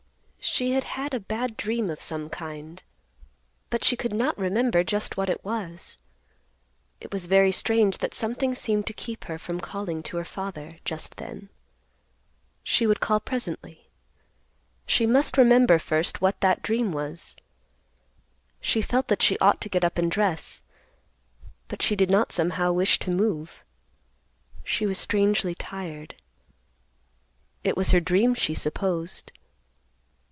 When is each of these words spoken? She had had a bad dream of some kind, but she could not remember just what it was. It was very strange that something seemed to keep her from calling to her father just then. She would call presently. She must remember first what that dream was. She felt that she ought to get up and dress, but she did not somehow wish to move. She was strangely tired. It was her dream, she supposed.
She 0.43 0.71
had 0.71 0.83
had 0.85 1.13
a 1.13 1.19
bad 1.19 1.55
dream 1.55 1.91
of 1.91 2.01
some 2.01 2.27
kind, 2.27 2.81
but 3.69 3.83
she 3.83 3.95
could 3.95 4.11
not 4.13 4.37
remember 4.39 4.83
just 4.83 5.15
what 5.15 5.29
it 5.29 5.45
was. 5.45 5.99
It 6.99 7.13
was 7.13 7.27
very 7.27 7.51
strange 7.51 7.99
that 7.99 8.15
something 8.15 8.55
seemed 8.55 8.87
to 8.87 8.93
keep 8.93 9.25
her 9.25 9.37
from 9.37 9.59
calling 9.59 10.01
to 10.03 10.17
her 10.17 10.25
father 10.25 10.79
just 10.83 11.17
then. 11.17 11.49
She 12.63 12.87
would 12.87 12.99
call 12.99 13.19
presently. 13.19 13.89
She 14.87 15.05
must 15.05 15.37
remember 15.37 15.77
first 15.77 16.21
what 16.21 16.41
that 16.41 16.63
dream 16.63 16.91
was. 16.91 17.35
She 18.59 18.81
felt 18.81 19.09
that 19.09 19.21
she 19.21 19.37
ought 19.37 19.61
to 19.61 19.69
get 19.69 19.85
up 19.85 19.99
and 19.99 20.09
dress, 20.09 20.63
but 21.67 21.83
she 21.83 21.95
did 21.95 22.09
not 22.09 22.31
somehow 22.31 22.71
wish 22.71 22.97
to 22.99 23.11
move. 23.11 23.63
She 24.63 24.87
was 24.87 24.97
strangely 24.97 25.53
tired. 25.53 26.15
It 27.63 27.77
was 27.77 27.91
her 27.91 27.99
dream, 27.99 28.33
she 28.33 28.55
supposed. 28.55 29.31